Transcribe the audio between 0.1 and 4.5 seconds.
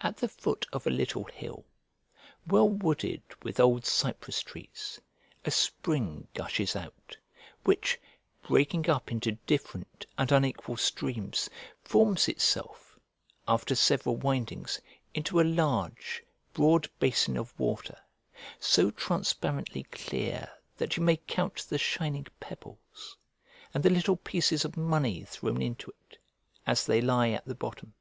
the foot of a little hill, well wooded with old cypress